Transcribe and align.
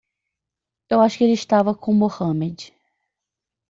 Eu 0.89 0.99
acho 0.99 1.19
que 1.19 1.23
ele 1.25 1.33
estava 1.33 1.75
com 1.75 1.93
Mohamed. 1.93 2.73